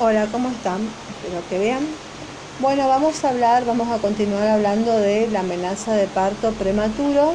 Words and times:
Hola, 0.00 0.26
¿cómo 0.32 0.48
están? 0.48 0.80
Espero 1.08 1.40
que 1.48 1.56
vean. 1.56 1.86
Bueno, 2.58 2.88
vamos 2.88 3.24
a 3.24 3.28
hablar, 3.28 3.64
vamos 3.64 3.88
a 3.92 3.98
continuar 3.98 4.48
hablando 4.48 4.90
de 4.90 5.28
la 5.28 5.38
amenaza 5.38 5.92
de 5.92 6.08
parto 6.08 6.50
prematuro. 6.50 7.34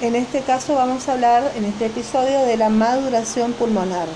En 0.00 0.14
este 0.16 0.40
caso 0.40 0.74
vamos 0.76 1.06
a 1.06 1.12
hablar 1.12 1.52
en 1.56 1.66
este 1.66 1.86
episodio 1.86 2.46
de 2.46 2.56
la 2.56 2.70
maduración 2.70 3.52
pulmonar. 3.52 4.06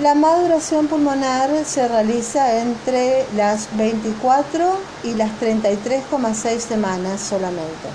La 0.00 0.16
maduración 0.16 0.88
pulmonar 0.88 1.50
se 1.64 1.86
realiza 1.86 2.60
entre 2.60 3.24
las 3.36 3.68
24 3.76 4.80
y 5.04 5.14
las 5.14 5.30
33,6 5.40 6.58
semanas 6.58 7.20
solamente, 7.20 7.88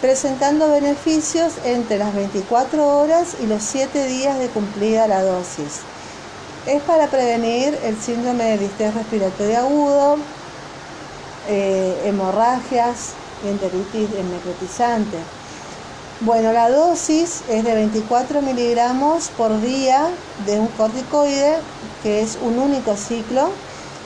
presentando 0.00 0.68
beneficios 0.68 1.52
entre 1.64 1.98
las 1.98 2.12
24 2.12 2.98
horas 2.98 3.36
y 3.40 3.46
los 3.46 3.62
7 3.62 4.04
días 4.08 4.36
de 4.40 4.48
cumplida 4.48 5.06
la 5.06 5.22
dosis 5.22 5.82
es 6.66 6.80
para 6.82 7.08
prevenir 7.08 7.76
el 7.82 8.00
síndrome 8.00 8.44
de 8.44 8.58
distrés 8.58 8.94
respiratorio 8.94 9.58
agudo, 9.58 10.16
eh, 11.48 12.02
hemorragias 12.04 13.14
y 13.44 13.48
enteritis 13.48 14.10
necrotizante. 14.10 15.18
Bueno, 16.20 16.52
la 16.52 16.70
dosis 16.70 17.42
es 17.48 17.64
de 17.64 17.74
24 17.74 18.42
miligramos 18.42 19.30
por 19.36 19.60
día 19.60 20.08
de 20.46 20.60
un 20.60 20.68
corticoide, 20.68 21.56
que 22.04 22.22
es 22.22 22.38
un 22.40 22.60
único 22.60 22.96
ciclo, 22.96 23.50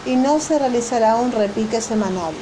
y 0.07 0.17
no 0.17 0.41
se 0.41 0.59
realizará 0.59 1.17
un 1.17 1.33
repique 1.33 1.83
semanal. 1.83 2.33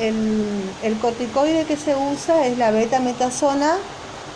el, 0.00 0.70
el 0.82 0.98
corticoide 1.00 1.66
que 1.66 1.76
se 1.76 1.94
usa 1.94 2.46
es 2.46 2.56
la 2.56 2.70
betametasona 2.70 3.76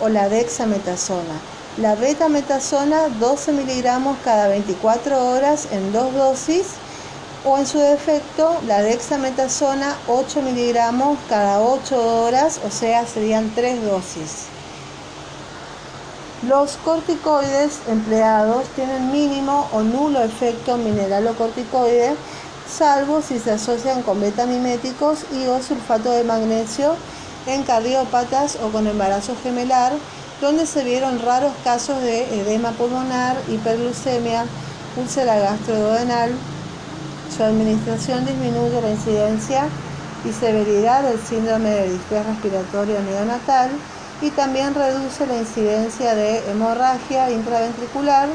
o 0.01 0.11
la 0.11 0.29
dexametasona. 0.29 1.60
La 1.79 1.95
betametasona 1.95 3.09
12 3.21 3.53
miligramos 3.53 4.19
cada 4.25 4.49
24 4.49 5.31
horas 5.31 5.69
en 5.71 5.93
dos 5.93 6.13
dosis 6.13 6.67
o 7.45 7.59
en 7.59 7.67
su 7.67 7.79
defecto 7.79 8.61
la 8.67 8.83
dexametasona 8.83 9.97
8 10.09 10.43
miligramos 10.43 11.17
cada 11.29 11.63
8 11.63 12.25
horas, 12.25 12.61
o 12.67 12.71
sea, 12.71 13.07
serían 13.07 13.53
tres 13.55 13.83
dosis. 13.85 14.47
Los 16.49 16.77
corticoides 16.85 17.79
empleados 17.89 18.67
tienen 18.75 19.13
mínimo 19.13 19.69
o 19.73 19.83
nulo 19.83 20.23
efecto 20.23 20.77
mineralocorticoide, 20.77 22.17
salvo 22.69 23.23
si 23.23 23.39
se 23.39 23.53
asocian 23.53 24.03
con 24.03 24.21
betamiméticos 24.21 25.21
y 25.33 25.47
o 25.47 25.63
sulfato 25.63 26.11
de 26.11 26.25
magnesio 26.25 26.97
en 27.47 27.63
cardiópatas 27.63 28.57
o 28.57 28.71
con 28.71 28.89
embarazo 28.89 29.35
gemelar 29.43 29.93
donde 30.41 30.67
se 30.67 30.85
vieron 30.85 31.21
raros 31.21 31.53
casos 31.63 32.01
de 32.01 32.41
edema 32.41 32.73
pulmonar, 32.73 33.37
hiperglucemia, 33.49 34.47
úlcera 34.97 35.39
gastroduodenal. 35.39 36.31
Su 37.37 37.45
administración 37.45 38.25
disminuye 38.25 38.81
la 38.81 38.91
incidencia 38.91 39.69
y 40.25 40.33
severidad 40.33 41.03
del 41.03 41.21
síndrome 41.21 41.71
de 41.71 41.93
distrés 41.93 42.27
respiratorio 42.27 43.01
neonatal 43.03 43.71
y 44.23 44.31
también 44.31 44.75
reduce 44.75 45.27
la 45.27 45.37
incidencia 45.37 46.15
de 46.15 46.51
hemorragia 46.51 47.31
intraventricular 47.31 48.29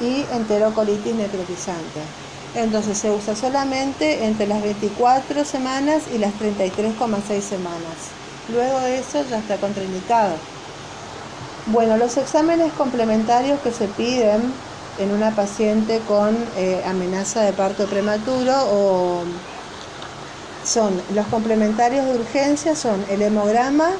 y 0.00 0.24
enterocolitis 0.32 1.14
necrotizante. 1.14 2.00
Entonces 2.54 2.98
se 2.98 3.10
usa 3.10 3.34
solamente 3.34 4.24
entre 4.24 4.46
las 4.46 4.62
24 4.62 5.44
semanas 5.44 6.04
y 6.14 6.18
las 6.18 6.32
33,6 6.34 7.40
semanas. 7.40 8.10
Luego 8.52 8.80
de 8.80 8.98
eso 8.98 9.24
ya 9.28 9.38
está 9.38 9.56
contraindicado. 9.58 10.34
Bueno, 11.70 11.98
los 11.98 12.16
exámenes 12.16 12.72
complementarios 12.72 13.60
que 13.60 13.72
se 13.72 13.88
piden 13.88 14.40
en 14.98 15.10
una 15.12 15.32
paciente 15.32 16.00
con 16.08 16.34
eh, 16.56 16.82
amenaza 16.86 17.42
de 17.42 17.52
parto 17.52 17.84
prematuro 17.86 18.54
o 18.72 19.22
son 20.64 20.98
los 21.14 21.26
complementarios 21.26 22.06
de 22.06 22.14
urgencia 22.14 22.74
son 22.74 23.04
el 23.10 23.20
hemograma, 23.20 23.90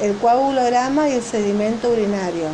el 0.00 0.16
coagulograma 0.16 1.10
y 1.10 1.12
el 1.12 1.22
sedimento 1.22 1.90
urinario. 1.90 2.48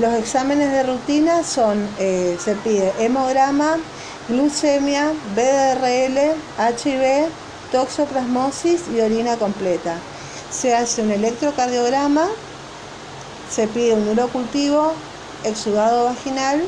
Los 0.00 0.12
exámenes 0.14 0.72
de 0.72 0.82
rutina 0.82 1.44
son, 1.44 1.86
eh, 2.00 2.36
se 2.44 2.56
pide 2.56 2.92
hemograma, 2.98 3.76
glucemia, 4.28 5.12
BDRL, 5.36 6.34
HIV, 6.58 7.28
toxoplasmosis 7.70 8.88
y 8.92 9.00
orina 9.00 9.36
completa. 9.36 9.98
Se 10.50 10.74
hace 10.74 11.02
un 11.02 11.12
electrocardiograma 11.12 12.26
se 13.54 13.66
pide 13.66 13.94
un 13.94 14.08
urocultivo, 14.08 14.94
exudado 15.44 16.04
vaginal 16.04 16.62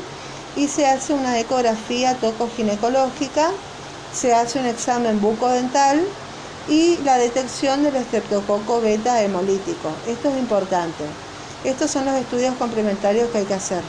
y 0.55 0.67
se 0.67 0.85
hace 0.85 1.13
una 1.13 1.39
ecografía 1.39 2.15
tocoginecológica, 2.15 3.51
se 4.13 4.33
hace 4.33 4.59
un 4.59 4.65
examen 4.67 5.19
bucodental 5.19 6.05
y 6.69 6.97
la 7.03 7.17
detección 7.17 7.83
del 7.83 7.95
estreptococo 7.95 8.81
beta 8.81 9.21
hemolítico. 9.21 9.89
Esto 10.07 10.29
es 10.29 10.37
importante. 10.37 11.03
Estos 11.63 11.91
son 11.91 12.05
los 12.05 12.15
estudios 12.15 12.55
complementarios 12.55 13.29
que 13.29 13.39
hay 13.39 13.45
que 13.45 13.53
hacer. 13.55 13.81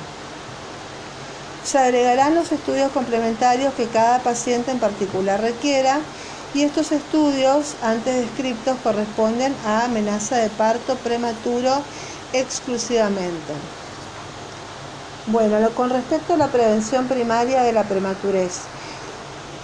Se 1.65 1.79
agregarán 1.79 2.35
los 2.35 2.53
estudios 2.53 2.91
complementarios 2.93 3.75
que 3.75 3.89
cada 3.89 4.21
paciente 4.21 4.71
en 4.71 4.79
particular 4.79 5.41
requiera 5.41 6.01
y 6.55 6.63
estos 6.63 6.93
estudios 6.93 7.75
antes 7.83 8.17
descritos 8.17 8.79
corresponden 8.83 9.55
a 9.67 9.85
amenaza 9.85 10.37
de 10.37 10.49
parto 10.49 10.97
prematuro 10.97 11.83
exclusivamente. 12.33 13.53
Bueno, 15.29 15.71
con 15.75 15.91
respecto 15.91 16.35
a 16.35 16.37
la 16.37 16.49
prevención 16.49 17.09
primaria 17.09 17.63
de 17.63 17.73
la 17.73 17.83
prematurez, 17.85 18.61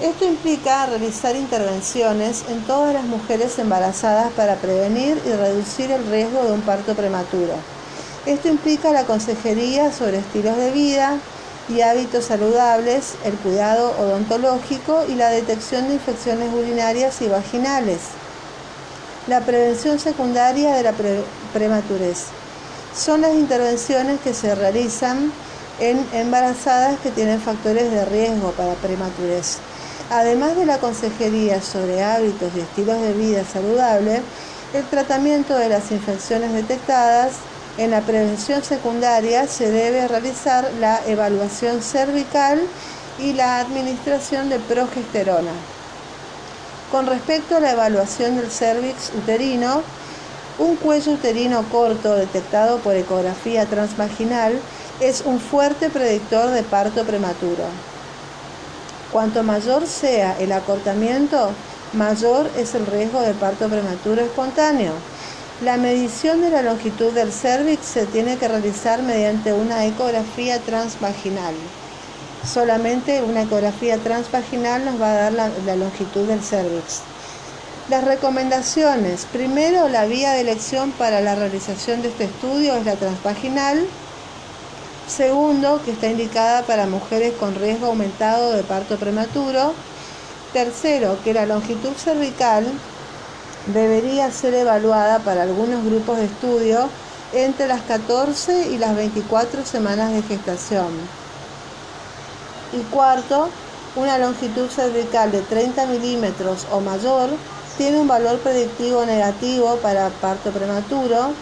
esto 0.00 0.24
implica 0.24 0.86
realizar 0.86 1.36
intervenciones 1.36 2.44
en 2.48 2.60
todas 2.62 2.92
las 2.92 3.04
mujeres 3.04 3.56
embarazadas 3.60 4.32
para 4.32 4.56
prevenir 4.56 5.22
y 5.24 5.30
reducir 5.30 5.92
el 5.92 6.04
riesgo 6.10 6.42
de 6.42 6.52
un 6.52 6.62
parto 6.62 6.96
prematuro. 6.96 7.54
Esto 8.26 8.48
implica 8.48 8.90
la 8.90 9.04
consejería 9.04 9.92
sobre 9.92 10.18
estilos 10.18 10.56
de 10.56 10.72
vida 10.72 11.18
y 11.68 11.82
hábitos 11.82 12.24
saludables, 12.24 13.14
el 13.24 13.34
cuidado 13.34 13.94
odontológico 14.00 15.04
y 15.08 15.14
la 15.14 15.30
detección 15.30 15.86
de 15.86 15.94
infecciones 15.94 16.52
urinarias 16.52 17.22
y 17.22 17.28
vaginales. 17.28 18.00
La 19.28 19.42
prevención 19.42 20.00
secundaria 20.00 20.74
de 20.74 20.82
la 20.82 20.94
prematurez 21.52 22.26
son 22.94 23.22
las 23.22 23.34
intervenciones 23.34 24.20
que 24.20 24.34
se 24.34 24.54
realizan 24.54 25.32
en 25.80 26.06
embarazadas 26.12 27.00
que 27.00 27.10
tienen 27.10 27.40
factores 27.40 27.90
de 27.90 28.04
riesgo 28.04 28.52
para 28.52 28.74
prematurez. 28.74 29.58
Además 30.10 30.56
de 30.56 30.66
la 30.66 30.78
consejería 30.78 31.62
sobre 31.62 32.02
hábitos 32.02 32.52
y 32.54 32.60
estilos 32.60 33.00
de 33.00 33.14
vida 33.14 33.44
saludable, 33.44 34.20
el 34.74 34.84
tratamiento 34.86 35.56
de 35.56 35.68
las 35.68 35.90
infecciones 35.90 36.52
detectadas 36.52 37.32
en 37.78 37.90
la 37.90 38.02
prevención 38.02 38.62
secundaria 38.62 39.46
se 39.46 39.70
debe 39.70 40.06
realizar 40.06 40.70
la 40.78 41.00
evaluación 41.06 41.82
cervical 41.82 42.60
y 43.18 43.32
la 43.32 43.60
administración 43.60 44.50
de 44.50 44.58
progesterona. 44.58 45.52
Con 46.90 47.06
respecto 47.06 47.56
a 47.56 47.60
la 47.60 47.72
evaluación 47.72 48.36
del 48.36 48.50
cervix 48.50 49.12
uterino, 49.16 49.82
un 50.62 50.76
cuello 50.76 51.12
uterino 51.12 51.64
corto 51.72 52.14
detectado 52.14 52.78
por 52.78 52.94
ecografía 52.94 53.66
transvaginal 53.66 54.60
es 55.00 55.22
un 55.26 55.40
fuerte 55.40 55.90
predictor 55.90 56.50
de 56.50 56.62
parto 56.62 57.02
prematuro. 57.04 57.64
Cuanto 59.10 59.42
mayor 59.42 59.88
sea 59.88 60.38
el 60.38 60.52
acortamiento, 60.52 61.50
mayor 61.92 62.48
es 62.56 62.76
el 62.76 62.86
riesgo 62.86 63.20
de 63.20 63.34
parto 63.34 63.68
prematuro 63.68 64.22
espontáneo. 64.22 64.92
La 65.64 65.76
medición 65.76 66.40
de 66.40 66.50
la 66.50 66.62
longitud 66.62 67.12
del 67.12 67.32
cervix 67.32 67.84
se 67.84 68.06
tiene 68.06 68.38
que 68.38 68.46
realizar 68.46 69.02
mediante 69.02 69.52
una 69.52 69.84
ecografía 69.84 70.60
transvaginal. 70.60 71.54
Solamente 72.46 73.20
una 73.22 73.42
ecografía 73.42 73.98
transvaginal 73.98 74.84
nos 74.84 75.00
va 75.00 75.10
a 75.10 75.14
dar 75.14 75.32
la, 75.32 75.50
la 75.66 75.74
longitud 75.74 76.26
del 76.26 76.40
cervix. 76.40 77.02
Las 77.88 78.04
recomendaciones. 78.04 79.26
Primero, 79.32 79.88
la 79.88 80.04
vía 80.04 80.32
de 80.32 80.42
elección 80.42 80.92
para 80.92 81.20
la 81.20 81.34
realización 81.34 82.00
de 82.00 82.08
este 82.08 82.24
estudio 82.24 82.76
es 82.76 82.84
la 82.84 82.94
transvaginal. 82.94 83.84
Segundo, 85.08 85.80
que 85.84 85.90
está 85.90 86.06
indicada 86.06 86.62
para 86.62 86.86
mujeres 86.86 87.32
con 87.40 87.56
riesgo 87.56 87.88
aumentado 87.88 88.52
de 88.52 88.62
parto 88.62 88.98
prematuro. 88.98 89.74
Tercero, 90.52 91.18
que 91.24 91.34
la 91.34 91.44
longitud 91.44 91.92
cervical 91.96 92.66
debería 93.66 94.30
ser 94.30 94.54
evaluada 94.54 95.18
para 95.18 95.42
algunos 95.42 95.84
grupos 95.84 96.18
de 96.18 96.26
estudio 96.26 96.88
entre 97.32 97.66
las 97.66 97.82
14 97.82 98.68
y 98.70 98.78
las 98.78 98.94
24 98.94 99.66
semanas 99.66 100.12
de 100.12 100.22
gestación. 100.22 100.92
Y 102.72 102.80
cuarto, 102.92 103.48
una 103.96 104.18
longitud 104.18 104.68
cervical 104.70 105.32
de 105.32 105.40
30 105.40 105.86
milímetros 105.86 106.66
o 106.70 106.80
mayor 106.80 107.30
tiene 107.76 107.98
un 107.98 108.08
valor 108.08 108.38
predictivo 108.40 109.04
negativo 109.04 109.76
para 109.76 110.10
parto 110.10 110.50
prematuro 110.50 111.32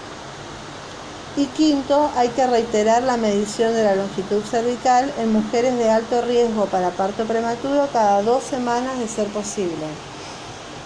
Y 1.37 1.47
quinto, 1.47 2.11
hay 2.17 2.29
que 2.31 2.47
reiterar 2.47 3.05
la 3.05 3.17
medición 3.17 3.73
de 3.73 3.85
la 3.85 3.95
longitud 3.95 4.43
cervical 4.43 5.13
en 5.17 5.33
mujeres 5.33 5.79
de 5.79 5.89
alto 5.89 6.23
riesgo 6.23 6.67
para 6.67 6.91
parto 6.91 7.25
prematuro 7.25 7.89
cada 7.93 8.21
dos 8.23 8.43
semanas 8.43 8.99
de 8.99 9.07
ser 9.07 9.29
posible. 9.29 9.87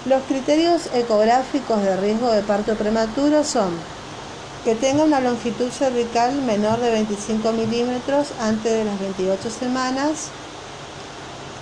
Los 0.06 0.23
criterios 0.25 0.91
ecográficos 0.93 1.82
de 1.82 1.97
riesgo 1.97 2.31
de 2.31 2.43
parto 2.43 2.75
prematuro 2.75 3.43
son 3.43 3.73
que 4.64 4.75
tenga 4.75 5.05
una 5.05 5.20
longitud 5.20 5.70
cervical 5.70 6.35
menor 6.43 6.79
de 6.79 6.90
25 6.90 7.52
milímetros 7.52 8.29
antes 8.38 8.70
de 8.70 8.85
las 8.85 9.00
28 9.00 9.50
semanas, 9.50 10.29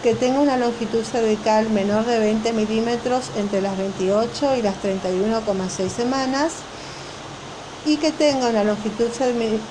que 0.02 0.14
tenga 0.14 0.40
una 0.40 0.56
longitud 0.56 1.04
cervical 1.04 1.70
menor 1.70 2.04
de 2.04 2.18
20 2.18 2.52
milímetros 2.52 3.30
entre 3.36 3.60
las 3.60 3.78
28 3.78 4.56
y 4.56 4.62
las 4.62 4.74
31,6 4.82 5.88
semanas, 5.88 6.52
y 7.84 7.96
que 7.96 8.12
tenga 8.12 8.48
una 8.48 8.64
longitud 8.64 9.08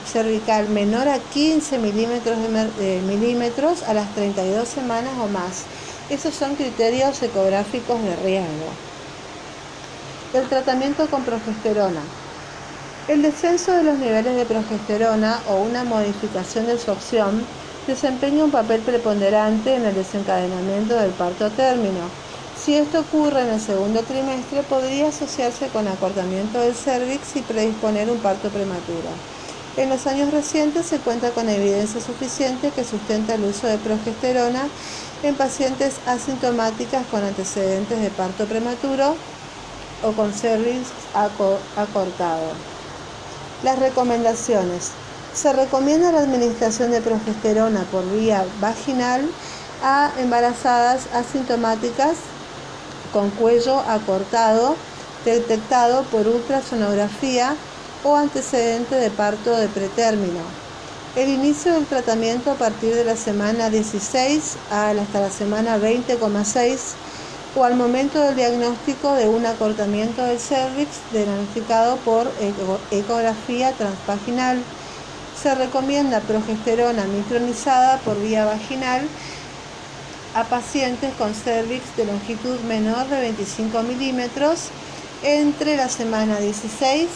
cervical 0.06 0.70
menor 0.70 1.08
a 1.08 1.20
15 1.20 1.78
milímetros, 1.80 2.38
milímetros 3.08 3.84
a 3.84 3.94
las 3.94 4.14
32 4.16 4.68
semanas 4.68 5.14
o 5.22 5.28
más. 5.28 5.64
Esos 6.10 6.34
son 6.34 6.56
criterios 6.56 7.22
ecográficos 7.24 8.04
de 8.04 8.16
riesgo. 8.18 8.68
El 10.34 10.48
tratamiento 10.48 11.08
con 11.10 11.24
progesterona. 11.24 12.02
El 13.08 13.22
descenso 13.22 13.72
de 13.74 13.84
los 13.84 13.98
niveles 13.98 14.36
de 14.36 14.46
progesterona 14.46 15.40
o 15.48 15.56
una 15.62 15.84
modificación 15.84 16.68
de 16.68 16.78
su 16.78 16.92
opción 16.92 17.46
desempeña 17.88 18.44
un 18.44 18.52
papel 18.52 18.82
preponderante 18.82 19.76
en 19.76 19.86
el 19.86 19.96
desencadenamiento 19.96 20.96
del 20.96 21.12
parto 21.12 21.50
término 21.52 22.10
si 22.54 22.76
esto 22.76 23.00
ocurre 23.00 23.42
en 23.42 23.50
el 23.50 23.60
segundo 23.60 24.04
trimestre, 24.04 24.62
podría 24.62 25.08
asociarse 25.08 25.70
con 25.70 25.88
acortamiento 25.88 26.60
del 26.60 26.76
cervix 26.76 27.36
y 27.36 27.42
predisponer 27.42 28.12
un 28.12 28.22
parto 28.22 28.52
prematuro. 28.52 29.10
En 29.78 29.90
los 29.90 30.06
años 30.06 30.32
recientes 30.32 30.86
se 30.86 31.00
cuenta 31.00 31.32
con 31.32 31.50
evidencia 31.50 32.02
suficiente 32.02 32.70
que 32.72 32.84
sustenta 32.84 33.36
el 33.36 33.46
uso 33.46 33.68
de 33.68 33.80
progesterona 33.80 34.70
en 35.24 35.36
pacientes 35.36 36.02
asintomáticas 36.06 37.08
con 37.08 37.24
antecedentes 37.24 38.00
de 38.02 38.12
parto 38.12 38.46
prematuro 38.48 39.16
o 40.04 40.12
con 40.14 40.34
cervix 40.34 40.92
acortado. 41.14 42.52
Las 43.64 43.80
recomendaciones. 43.80 44.92
Se 45.34 45.54
recomienda 45.54 46.12
la 46.12 46.20
administración 46.20 46.92
de 46.92 47.02
progesterona 47.02 47.84
por 47.92 48.10
vía 48.12 48.46
vaginal 48.60 49.30
a 49.84 50.12
embarazadas 50.20 51.08
asintomáticas 51.14 52.18
con 53.14 53.30
cuello 53.32 53.80
acortado 53.80 54.76
detectado 55.26 56.04
por 56.06 56.28
ultrasonografía 56.28 57.56
o 58.04 58.16
antecedente 58.16 58.96
de 58.96 59.10
parto 59.10 59.56
de 59.56 59.68
pretérmino. 59.68 60.42
El 61.16 61.30
inicio 61.30 61.74
del 61.74 61.86
tratamiento 61.86 62.52
a 62.52 62.56
partir 62.56 62.96
de 62.96 63.04
la 63.04 63.16
semana 63.16 63.70
16 63.70 64.58
hasta 64.72 65.20
la 65.20 65.30
semana 65.30 65.78
20,6 65.78 66.78
o 67.56 67.64
al 67.64 67.76
momento 67.76 68.20
del 68.20 68.36
diagnóstico 68.36 69.14
de 69.16 69.28
un 69.28 69.46
acortamiento 69.46 70.24
del 70.24 70.40
cervix 70.40 70.90
diagnosticado 71.12 71.98
por 71.98 72.32
ecografía 72.92 73.74
transvaginal. 73.74 74.64
Se 75.42 75.56
recomienda 75.56 76.20
progesterona 76.20 77.06
micronizada 77.06 77.98
por 78.02 78.22
vía 78.22 78.46
vaginal 78.46 79.02
a 80.36 80.44
pacientes 80.44 81.12
con 81.16 81.34
cervix 81.34 81.98
de 81.98 82.06
longitud 82.06 82.60
menor 82.68 83.08
de 83.08 83.22
25 83.22 83.82
milímetros 83.82 84.68
entre 85.24 85.78
la 85.78 85.90
semana 85.90 86.40
16 86.40 87.08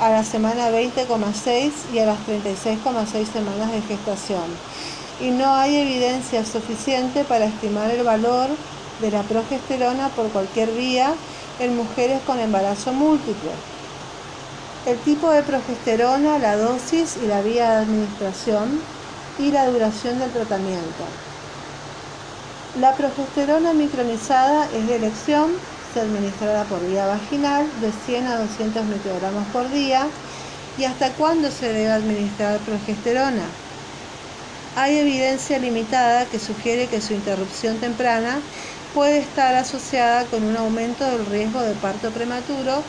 a 0.00 0.10
la 0.10 0.24
semana 0.24 0.70
20,6 0.70 1.70
y 1.94 2.00
a 2.00 2.06
las 2.06 2.18
36,6 2.26 3.32
semanas 3.32 3.70
de 3.70 3.82
gestación. 3.82 4.50
Y 5.20 5.30
no 5.30 5.54
hay 5.54 5.76
evidencia 5.76 6.44
suficiente 6.44 7.22
para 7.22 7.44
estimar 7.44 7.88
el 7.92 8.02
valor 8.02 8.48
de 9.00 9.10
la 9.12 9.22
progesterona 9.22 10.08
por 10.08 10.28
cualquier 10.30 10.72
vía 10.72 11.14
en 11.60 11.76
mujeres 11.76 12.20
con 12.26 12.40
embarazo 12.40 12.92
múltiple. 12.92 13.69
El 14.86 14.98
tipo 15.00 15.30
de 15.30 15.42
progesterona, 15.42 16.38
la 16.38 16.56
dosis 16.56 17.18
y 17.22 17.26
la 17.26 17.42
vía 17.42 17.70
de 17.70 17.76
administración 17.82 18.80
y 19.38 19.50
la 19.50 19.66
duración 19.66 20.18
del 20.18 20.30
tratamiento. 20.30 21.04
La 22.80 22.94
progesterona 22.94 23.74
micronizada 23.74 24.66
es 24.72 24.86
de 24.86 24.96
elección, 24.96 25.50
se 25.92 26.00
administrará 26.00 26.64
por 26.64 26.80
vía 26.86 27.06
vaginal 27.06 27.66
de 27.82 27.92
100 28.06 28.26
a 28.26 28.38
200 28.38 28.84
microgramos 28.86 29.46
por 29.48 29.70
día. 29.70 30.06
¿Y 30.78 30.84
hasta 30.84 31.10
cuándo 31.10 31.50
se 31.50 31.72
debe 31.72 31.90
administrar 31.90 32.58
progesterona? 32.60 33.44
Hay 34.76 34.96
evidencia 34.96 35.58
limitada 35.58 36.24
que 36.24 36.38
sugiere 36.38 36.86
que 36.86 37.02
su 37.02 37.12
interrupción 37.12 37.76
temprana 37.78 38.38
puede 38.94 39.18
estar 39.18 39.54
asociada 39.56 40.24
con 40.24 40.42
un 40.44 40.56
aumento 40.56 41.04
del 41.04 41.26
riesgo 41.26 41.60
de 41.60 41.74
parto 41.74 42.10
prematuro, 42.10 42.82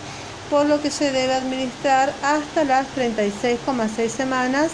por 0.51 0.65
lo 0.65 0.81
que 0.81 0.91
se 0.91 1.11
debe 1.11 1.33
administrar 1.33 2.13
hasta 2.21 2.65
las 2.65 2.85
36,6 2.95 4.09
semanas 4.09 4.71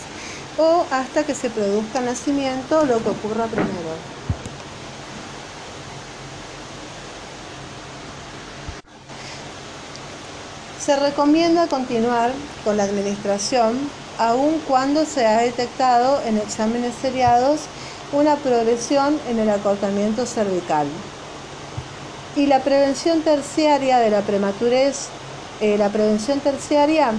o 0.57 0.83
hasta 0.89 1.23
que 1.23 1.35
se 1.35 1.51
produzca 1.51 2.01
nacimiento, 2.01 2.83
lo 2.85 3.01
que 3.03 3.09
ocurra 3.09 3.45
primero. 3.45 4.17
Se 10.83 10.95
recomienda 10.95 11.67
continuar 11.67 12.31
con 12.63 12.75
la 12.77 12.83
administración 12.83 13.77
aun 14.17 14.59
cuando 14.67 15.05
se 15.05 15.27
ha 15.27 15.41
detectado 15.41 16.21
en 16.23 16.37
exámenes 16.37 16.95
seriados 16.99 17.61
una 18.13 18.35
progresión 18.37 19.19
en 19.27 19.37
el 19.37 19.49
acortamiento 19.49 20.25
cervical. 20.25 20.87
Y 22.35 22.47
la 22.47 22.61
prevención 22.61 23.21
terciaria 23.21 23.99
de 23.99 24.09
la 24.09 24.21
prematurez, 24.21 25.09
eh, 25.61 25.77
la 25.77 25.89
prevención 25.89 26.39
terciaria 26.39 27.13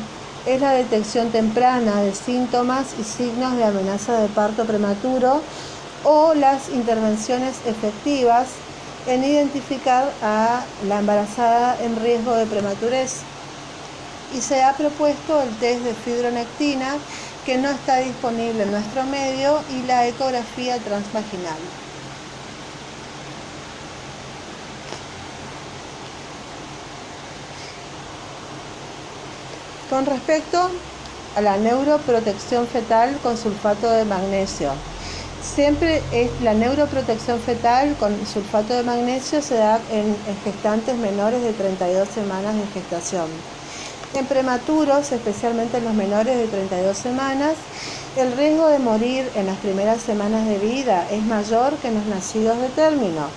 es 0.47 0.61
la 0.61 0.73
detección 0.73 1.31
temprana 1.31 2.03
de 2.03 2.15
síntomas 2.15 2.95
y 2.99 3.05
signos 3.05 3.57
de 3.57 3.65
amenaza 3.65 4.21
de 4.21 4.29
parto 4.29 4.65
prematuro 4.65 5.43
o 6.05 6.35
las 6.35 6.69
intervenciones 6.69 7.57
efectivas 7.67 8.49
en 9.07 9.25
identificar 9.25 10.13
a 10.23 10.65
la 10.87 10.99
embarazada 11.01 11.77
en 11.83 12.01
riesgo 12.01 12.35
de 12.35 12.47
prematurez 12.47 13.23
y 14.37 14.41
se 14.41 14.63
ha 14.63 14.77
propuesto 14.77 15.41
el 15.43 15.51
test 15.57 15.83
de 15.83 15.95
fibronectina 15.95 16.97
que 17.45 17.57
no 17.57 17.71
está 17.71 17.97
disponible 17.99 18.63
en 18.63 18.71
nuestro 18.71 19.05
medio 19.05 19.59
y 19.71 19.83
la 19.87 20.07
ecografía 20.07 20.79
transvaginal. 20.79 21.88
Con 29.91 30.05
respecto 30.05 30.71
a 31.35 31.41
la 31.41 31.57
neuroprotección 31.57 32.67
fetal 32.67 33.17
con 33.23 33.39
sulfato 33.39 33.91
de 33.91 34.05
magnesio, 34.05 34.73
siempre 35.43 36.03
es 36.13 36.31
la 36.43 36.53
neuroprotección 36.53 37.41
fetal 37.41 37.97
con 37.99 38.15
sulfato 38.27 38.75
de 38.75 38.83
magnesio 38.83 39.41
se 39.41 39.55
da 39.55 39.81
en 39.91 40.15
gestantes 40.45 40.95
menores 40.97 41.43
de 41.43 41.55
32 41.55 42.07
semanas 42.07 42.55
de 42.55 42.67
gestación. 42.67 43.29
En 44.15 44.27
prematuros, 44.27 45.11
especialmente 45.11 45.79
en 45.79 45.85
los 45.85 45.95
menores 45.95 46.37
de 46.37 46.49
32 46.49 46.97
semanas, 46.97 47.55
el 48.17 48.33
riesgo 48.33 48.69
de 48.69 48.81
morir 48.81 49.31
en 49.37 49.47
las 49.47 49.57
primeras 49.57 50.03
semanas 50.03 50.47
de 50.47 50.59
vida 50.59 51.07
es 51.11 51.23
mayor 51.23 51.77
que 51.77 51.89
en 51.89 51.95
los 51.95 52.07
nacidos 52.07 52.61
de 52.61 52.69
término. 52.69 53.29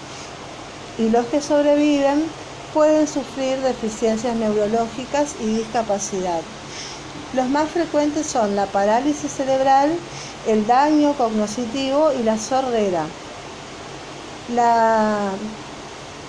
Y 0.98 1.08
los 1.10 1.26
que 1.28 1.42
sobreviven 1.42 2.26
pueden 2.74 3.08
sufrir 3.08 3.60
deficiencias 3.60 4.36
neurológicas 4.36 5.36
y 5.42 5.48
discapacidad. 5.58 6.42
Los 7.34 7.48
más 7.50 7.70
frecuentes 7.70 8.28
son 8.28 8.56
la 8.56 8.66
parálisis 8.66 9.32
cerebral, 9.32 9.92
el 10.48 10.68
daño 10.68 11.14
cognoscitivo 11.14 12.12
y 12.20 12.24
la 12.24 12.38
sordera. 12.38 13.06
La 14.54 15.32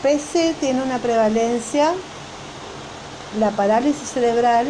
PC 0.03 0.55
tiene 0.61 0.83
una 0.83 0.99
prevalencia 0.99 1.93
la 3.39 3.51
parálisis 3.51 4.11
cerebral 4.11 4.67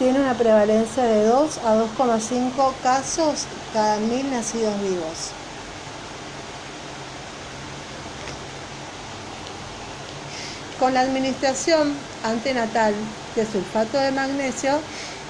tiene 0.00 0.18
una 0.18 0.34
prevalencia 0.34 1.04
de 1.04 1.26
2 1.26 1.58
a 1.58 1.76
2,5 1.76 2.72
casos 2.82 3.46
cada 3.72 3.98
mil 3.98 4.28
nacidos 4.32 4.80
vivos. 4.80 5.39
Con 10.80 10.94
la 10.94 11.02
administración 11.02 11.94
antenatal 12.24 12.94
de 13.36 13.44
sulfato 13.44 13.98
de 13.98 14.10
magnesio, 14.12 14.80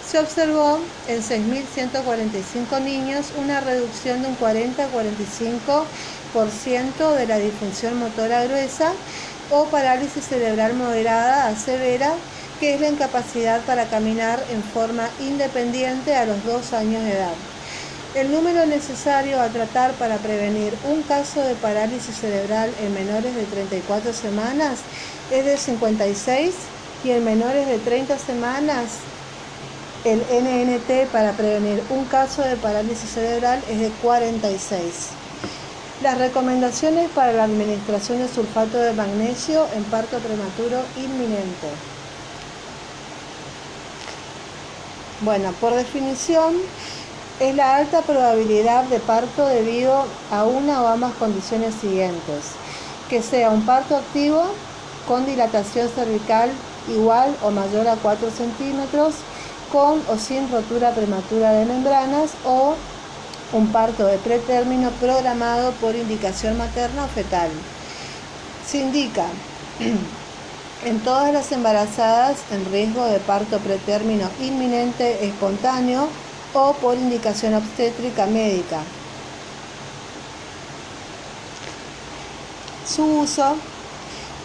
se 0.08 0.20
observó 0.20 0.78
en 1.08 1.22
6.145 1.22 2.80
niños 2.80 3.32
una 3.36 3.60
reducción 3.60 4.22
de 4.22 4.28
un 4.28 4.36
40 4.36 4.88
45% 4.92 7.14
de 7.16 7.26
la 7.26 7.38
disfunción 7.38 7.98
motora 7.98 8.44
gruesa 8.44 8.92
o 9.50 9.64
parálisis 9.64 10.24
cerebral 10.24 10.74
moderada 10.74 11.48
a 11.48 11.56
severa 11.56 12.12
que 12.60 12.74
es 12.74 12.80
la 12.80 12.86
incapacidad 12.88 13.62
para 13.62 13.86
caminar 13.86 14.40
en 14.52 14.62
forma 14.62 15.08
independiente 15.18 16.14
a 16.14 16.26
los 16.26 16.44
dos 16.44 16.72
años 16.72 17.02
de 17.02 17.14
edad. 17.14 17.34
El 18.14 18.30
número 18.30 18.66
necesario 18.66 19.40
a 19.40 19.48
tratar 19.48 19.94
para 19.94 20.18
prevenir 20.18 20.74
un 20.84 21.02
caso 21.02 21.42
de 21.42 21.56
parálisis 21.56 22.16
cerebral 22.16 22.72
en 22.80 22.94
menores 22.94 23.34
de 23.34 23.42
34 23.44 24.12
semanas 24.12 24.78
es 25.30 25.44
de 25.44 25.56
56 25.56 26.54
y 27.04 27.10
en 27.10 27.24
menores 27.24 27.66
de 27.66 27.78
30 27.78 28.18
semanas 28.18 28.98
el 30.04 30.20
NNT 30.20 31.10
para 31.12 31.32
prevenir 31.32 31.82
un 31.90 32.04
caso 32.06 32.42
de 32.42 32.56
parálisis 32.56 33.10
cerebral 33.10 33.62
es 33.68 33.80
de 33.80 33.90
46. 34.02 35.10
Las 36.02 36.18
recomendaciones 36.18 37.10
para 37.10 37.32
la 37.32 37.44
administración 37.44 38.18
de 38.18 38.28
sulfato 38.28 38.78
de 38.78 38.94
magnesio 38.94 39.66
en 39.74 39.84
parto 39.84 40.18
prematuro 40.18 40.80
inminente. 40.96 41.68
Bueno, 45.20 45.52
por 45.60 45.74
definición, 45.74 46.54
es 47.40 47.54
la 47.54 47.76
alta 47.76 48.00
probabilidad 48.00 48.84
de 48.84 49.00
parto 49.00 49.46
debido 49.46 50.06
a 50.30 50.44
una 50.44 50.82
o 50.82 50.88
ambas 50.88 51.12
condiciones 51.14 51.74
siguientes. 51.74 52.52
Que 53.10 53.20
sea 53.20 53.50
un 53.50 53.66
parto 53.66 53.96
activo 53.96 54.54
con 55.10 55.26
dilatación 55.26 55.88
cervical 55.88 56.52
igual 56.86 57.36
o 57.42 57.50
mayor 57.50 57.88
a 57.88 57.96
4 57.96 58.30
centímetros, 58.30 59.16
con 59.72 60.00
o 60.06 60.16
sin 60.16 60.48
rotura 60.52 60.94
prematura 60.94 61.50
de 61.50 61.66
membranas 61.66 62.30
o 62.44 62.76
un 63.52 63.72
parto 63.72 64.06
de 64.06 64.18
pretérmino 64.18 64.90
programado 65.02 65.72
por 65.82 65.96
indicación 65.96 66.56
materna 66.56 67.06
o 67.06 67.08
fetal. 67.08 67.50
Se 68.64 68.78
indica 68.78 69.26
en 70.84 71.00
todas 71.00 71.32
las 71.32 71.50
embarazadas 71.50 72.36
en 72.52 72.70
riesgo 72.70 73.04
de 73.06 73.18
parto 73.18 73.58
pretérmino 73.58 74.30
inminente 74.38 75.26
espontáneo 75.26 76.06
o 76.54 76.72
por 76.74 76.96
indicación 76.96 77.54
obstétrica 77.54 78.26
médica. 78.26 78.78
Su 82.86 83.04
uso 83.22 83.56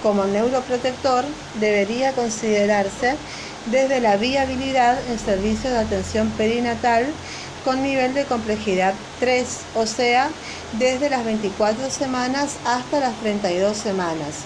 como 0.06 0.26
neuroprotector 0.26 1.26
debería 1.60 2.14
considerarse 2.14 3.16
desde 3.72 4.00
la 4.00 4.18
viabilidad 4.18 5.00
en 5.10 5.18
servicios 5.18 5.74
de 5.74 5.80
atención 5.80 6.30
perinatal 6.38 7.08
con 7.64 7.82
nivel 7.82 8.14
de 8.14 8.26
complejidad 8.26 8.94
3, 9.20 9.48
o 9.74 9.88
sea, 9.88 10.30
desde 10.74 11.10
las 11.10 11.26
24 11.26 11.90
semanas 11.90 12.58
hasta 12.66 13.00
las 13.00 13.16
32 13.16 13.76
semanas. 13.76 14.44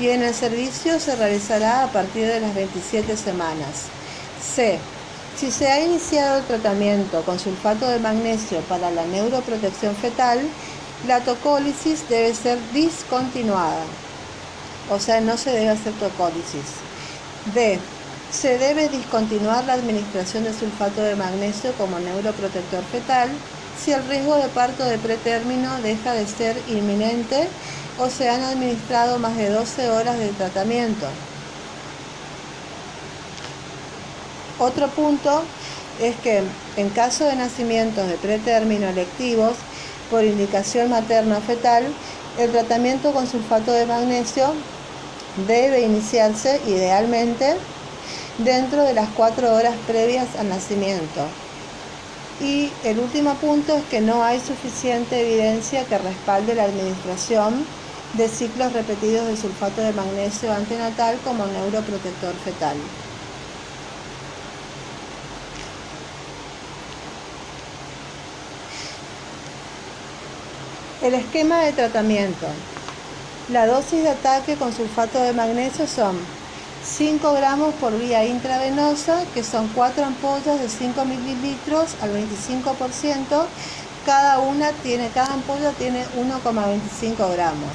Y 0.00 0.08
en 0.08 0.22
el 0.22 0.32
servicio 0.32 0.98
se 0.98 1.16
realizará 1.16 1.84
a 1.84 1.92
partir 1.92 2.26
de 2.26 2.40
las 2.40 2.54
27 2.54 3.18
semanas. 3.18 3.88
C. 4.40 4.78
Si 5.36 5.50
se 5.50 5.68
ha 5.68 5.84
iniciado 5.84 6.38
el 6.38 6.44
tratamiento 6.44 7.20
con 7.24 7.38
sulfato 7.38 7.86
de 7.90 7.98
magnesio 7.98 8.60
para 8.70 8.90
la 8.90 9.04
neuroprotección 9.04 9.94
fetal, 9.96 10.40
la 11.06 11.20
tocólisis 11.20 12.08
debe 12.08 12.34
ser 12.34 12.58
discontinuada. 12.72 13.84
O 14.90 14.98
sea, 14.98 15.20
no 15.20 15.36
se 15.36 15.50
debe 15.50 15.70
hacer 15.70 15.92
tocólisis. 15.94 16.64
D 17.54 17.78
se 18.30 18.58
debe 18.58 18.88
discontinuar 18.88 19.64
la 19.64 19.74
administración 19.74 20.44
de 20.44 20.52
sulfato 20.52 21.00
de 21.00 21.14
magnesio 21.14 21.72
como 21.78 21.98
neuroprotector 22.00 22.82
fetal 22.84 23.30
si 23.78 23.92
el 23.92 24.06
riesgo 24.08 24.36
de 24.36 24.48
parto 24.48 24.84
de 24.84 24.98
pretérmino 24.98 25.70
deja 25.82 26.14
de 26.14 26.26
ser 26.26 26.56
inminente 26.68 27.48
o 27.98 28.08
se 28.10 28.28
han 28.28 28.42
administrado 28.42 29.18
más 29.18 29.36
de 29.36 29.50
12 29.50 29.88
horas 29.90 30.18
de 30.18 30.28
tratamiento. 30.30 31.06
Otro 34.58 34.88
punto 34.88 35.44
es 36.02 36.16
que 36.16 36.42
en 36.76 36.90
caso 36.90 37.24
de 37.24 37.36
nacimientos 37.36 38.08
de 38.08 38.16
pretérmino 38.16 38.88
electivos 38.88 39.54
por 40.10 40.24
indicación 40.24 40.90
materna 40.90 41.40
fetal, 41.40 41.86
el 42.38 42.50
tratamiento 42.50 43.12
con 43.12 43.28
sulfato 43.28 43.72
de 43.72 43.86
magnesio 43.86 44.54
debe 45.36 45.80
iniciarse 45.82 46.60
idealmente 46.66 47.56
dentro 48.38 48.84
de 48.84 48.94
las 48.94 49.08
cuatro 49.10 49.54
horas 49.54 49.76
previas 49.86 50.36
al 50.38 50.48
nacimiento. 50.48 51.26
Y 52.40 52.72
el 52.82 52.98
último 52.98 53.34
punto 53.36 53.76
es 53.76 53.84
que 53.84 54.00
no 54.00 54.24
hay 54.24 54.40
suficiente 54.40 55.20
evidencia 55.20 55.84
que 55.84 55.98
respalde 55.98 56.54
la 56.54 56.64
administración 56.64 57.64
de 58.14 58.28
ciclos 58.28 58.72
repetidos 58.72 59.26
de 59.28 59.36
sulfato 59.36 59.80
de 59.80 59.92
magnesio 59.92 60.52
antenatal 60.52 61.18
como 61.24 61.46
neuroprotector 61.46 62.34
fetal. 62.34 62.76
El 71.02 71.14
esquema 71.14 71.64
de 71.64 71.72
tratamiento. 71.72 72.46
La 73.50 73.66
dosis 73.66 74.02
de 74.02 74.08
ataque 74.08 74.56
con 74.56 74.72
sulfato 74.72 75.20
de 75.20 75.34
magnesio 75.34 75.86
son 75.86 76.16
5 76.82 77.34
gramos 77.34 77.74
por 77.74 77.92
vía 77.98 78.24
intravenosa, 78.24 79.22
que 79.34 79.44
son 79.44 79.68
4 79.74 80.02
ampollas 80.02 80.58
de 80.58 80.66
5 80.66 81.04
mililitros 81.04 81.90
al 82.00 82.10
25%. 82.14 83.44
Cada 84.06 84.38
una 84.38 84.72
tiene, 84.82 85.10
cada 85.10 85.34
ampolla 85.34 85.72
tiene 85.72 86.06
1,25 86.16 87.32
gramos. 87.34 87.70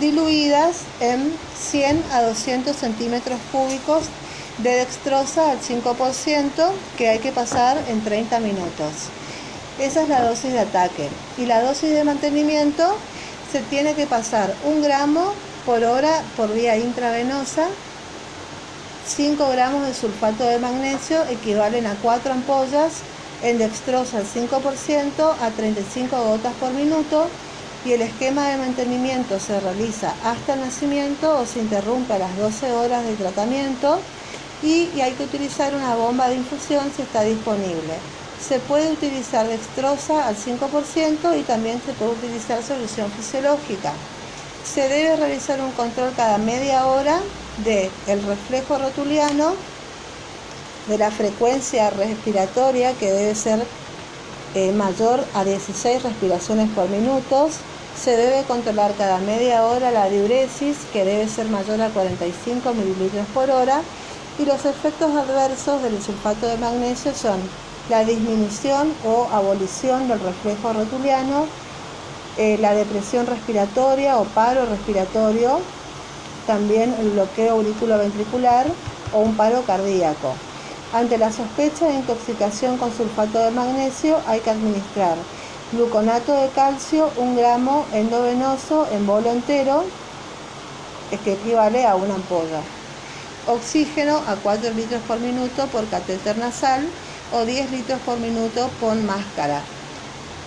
Diluidas 0.00 0.78
en 0.98 1.32
100 1.56 2.02
a 2.10 2.22
200 2.22 2.74
centímetros 2.74 3.38
cúbicos 3.52 4.02
de 4.58 4.70
dextrosa 4.78 5.52
al 5.52 5.60
5% 5.60 6.50
que 6.98 7.08
hay 7.08 7.20
que 7.20 7.30
pasar 7.30 7.78
en 7.86 8.02
30 8.02 8.40
minutos. 8.40 9.10
Esa 9.78 10.02
es 10.02 10.08
la 10.08 10.22
dosis 10.22 10.52
de 10.52 10.60
ataque. 10.60 11.08
Y 11.38 11.46
la 11.46 11.62
dosis 11.62 11.90
de 11.90 12.04
mantenimiento 12.04 12.96
se 13.50 13.60
tiene 13.60 13.94
que 13.94 14.06
pasar 14.06 14.54
un 14.64 14.82
gramo 14.82 15.32
por 15.64 15.82
hora 15.84 16.22
por 16.36 16.52
vía 16.52 16.76
intravenosa. 16.76 17.68
5 19.06 19.48
gramos 19.50 19.86
de 19.86 19.94
sulfato 19.94 20.44
de 20.44 20.58
magnesio 20.58 21.24
equivalen 21.28 21.86
a 21.86 21.96
4 21.96 22.32
ampollas 22.32 23.02
en 23.42 23.58
dextrosa 23.58 24.18
al 24.18 24.26
5% 24.26 25.34
a 25.40 25.50
35 25.50 26.16
gotas 26.24 26.54
por 26.54 26.70
minuto 26.72 27.28
y 27.84 27.92
el 27.92 28.02
esquema 28.02 28.48
de 28.48 28.58
mantenimiento 28.58 29.40
se 29.40 29.58
realiza 29.58 30.14
hasta 30.22 30.54
el 30.54 30.60
nacimiento 30.60 31.36
o 31.36 31.46
se 31.46 31.58
interrumpe 31.58 32.12
a 32.14 32.18
las 32.18 32.36
12 32.36 32.72
horas 32.72 33.04
de 33.04 33.16
tratamiento 33.16 34.04
y, 34.62 34.90
y 34.94 35.00
hay 35.00 35.14
que 35.14 35.24
utilizar 35.24 35.74
una 35.74 35.96
bomba 35.96 36.28
de 36.28 36.36
infusión 36.36 36.92
si 36.92 37.02
está 37.02 37.22
disponible. 37.22 38.11
Se 38.46 38.58
puede 38.60 38.92
utilizar 38.92 39.46
dextrosa 39.46 40.26
al 40.26 40.36
5% 40.36 41.38
y 41.38 41.42
también 41.42 41.80
se 41.84 41.92
puede 41.92 42.12
utilizar 42.12 42.62
solución 42.62 43.10
fisiológica 43.12 43.92
se 44.64 44.88
debe 44.88 45.16
realizar 45.16 45.60
un 45.60 45.72
control 45.72 46.12
cada 46.16 46.38
media 46.38 46.86
hora 46.86 47.20
del 47.64 47.90
el 48.06 48.22
reflejo 48.22 48.78
rotuliano, 48.78 49.54
de 50.88 50.98
la 50.98 51.10
frecuencia 51.10 51.90
respiratoria 51.90 52.92
que 52.94 53.10
debe 53.10 53.34
ser 53.34 53.64
eh, 54.54 54.72
mayor 54.72 55.24
a 55.34 55.44
16 55.44 56.02
respiraciones 56.02 56.70
por 56.70 56.88
minuto. 56.88 57.50
Se 57.96 58.16
debe 58.16 58.42
controlar 58.44 58.94
cada 58.96 59.18
media 59.18 59.64
hora 59.64 59.90
la 59.90 60.08
diuresis 60.08 60.78
que 60.92 61.04
debe 61.04 61.28
ser 61.28 61.46
mayor 61.48 61.80
a 61.82 61.90
45 61.90 62.72
mililitros 62.72 63.26
por 63.34 63.50
hora 63.50 63.82
y 64.38 64.46
los 64.46 64.64
efectos 64.64 65.14
adversos 65.14 65.82
del 65.82 66.02
sulfato 66.02 66.46
de 66.46 66.56
magnesio 66.56 67.12
son 67.14 67.38
la 67.88 68.04
disminución 68.04 68.92
o 69.04 69.28
abolición 69.32 70.08
del 70.08 70.20
reflejo 70.20 70.72
rotuliano, 70.72 71.46
eh, 72.38 72.58
la 72.60 72.74
depresión 72.74 73.26
respiratoria 73.26 74.18
o 74.18 74.24
paro 74.24 74.66
respiratorio, 74.66 75.60
también 76.46 76.94
el 76.98 77.10
bloqueo 77.10 77.52
auriculoventricular 77.52 78.66
o 79.14 79.20
un 79.20 79.34
paro 79.36 79.62
cardíaco. 79.62 80.34
Ante 80.94 81.18
la 81.18 81.32
sospecha 81.32 81.86
de 81.86 81.94
intoxicación 81.94 82.76
con 82.76 82.92
sulfato 82.92 83.38
de 83.38 83.50
magnesio 83.50 84.18
hay 84.26 84.40
que 84.40 84.50
administrar 84.50 85.16
gluconato 85.72 86.34
de 86.34 86.48
calcio, 86.50 87.08
un 87.16 87.36
gramo 87.36 87.86
endovenoso 87.94 88.86
en 88.92 89.06
bolo 89.06 89.30
entero, 89.30 89.84
que 91.24 91.32
equivale 91.32 91.86
a 91.86 91.96
una 91.96 92.14
ampolla. 92.14 92.60
Oxígeno 93.48 94.16
a 94.28 94.36
4 94.36 94.70
litros 94.74 95.00
por 95.08 95.18
minuto 95.18 95.66
por 95.68 95.88
catéter 95.88 96.36
nasal 96.38 96.86
o 97.32 97.44
10 97.44 97.70
litros 97.70 98.00
por 98.02 98.18
minuto 98.20 98.60
por 98.80 98.96
máscara 99.02 99.60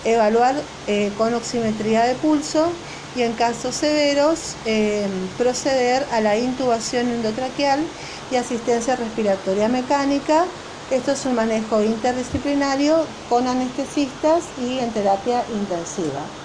evaluar 0.04 0.54
eh, 0.86 1.14
con 1.14 1.34
oximetría 1.34 2.04
de 2.04 2.14
pulso 2.16 2.80
y 3.14 3.22
en 3.22 3.34
casos 3.34 3.76
severos 3.76 4.60
eh, 4.64 5.08
proceder 5.36 6.06
a 6.10 6.20
la 6.20 6.38
intubación 6.38 7.08
endotraqueal 7.10 7.92
y 8.30 8.36
asistencia 8.36 8.96
respiratoria 8.96 9.68
mecánica. 9.68 10.54
Esto 10.90 11.12
es 11.12 11.26
un 11.26 11.34
manejo 11.34 11.82
interdisciplinario 11.82 13.20
con 13.26 13.48
anestesistas 13.48 14.52
y 14.56 14.78
en 14.78 14.92
terapia 14.92 15.46
intensiva. 15.48 16.38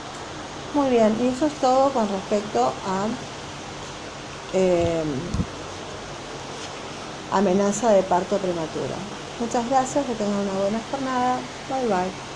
Muy 0.74 0.90
bien, 0.90 1.20
y 1.22 1.28
eso 1.30 1.46
es 1.48 1.60
todo 1.60 1.94
con 1.94 2.10
respecto 2.10 2.80
a 2.84 3.10
eh, 4.52 5.04
amenaza 7.32 7.92
de 7.94 8.04
parto 8.04 8.40
prematuro. 8.40 9.21
Muchas 9.42 9.68
gracias, 9.68 10.06
que 10.06 10.16
tengan 10.16 10.40
una 10.40 10.58
buena 10.58 10.82
jornada. 10.84 11.50
Bye 11.68 11.86
bye. 11.88 12.31